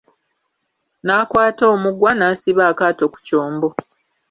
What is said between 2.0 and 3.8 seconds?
n'asiba akaato ku kyombo.